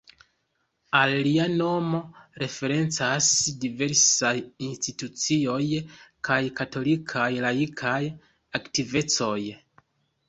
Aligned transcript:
Al 0.99 1.11
lia 1.25 1.43
nomo 1.57 1.97
referencas 2.43 3.27
diversaj 3.65 4.33
institucioj 4.69 5.61
kaj 6.31 6.41
katolikaj 6.61 7.29
laikaj 7.49 7.99
aktivecoj. 8.63 9.39